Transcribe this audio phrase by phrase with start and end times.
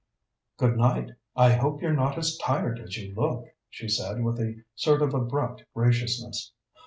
[0.57, 1.11] "Good night.
[1.35, 5.13] I hope you're not as tired as you look," she said with a sort of
[5.13, 6.53] abrupt graciousness.